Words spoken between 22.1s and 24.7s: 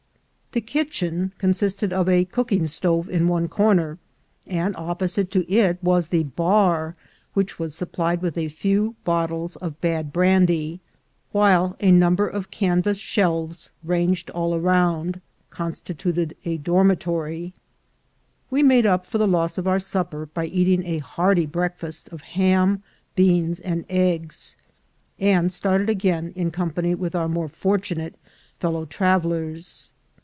ham, beans, and eggs,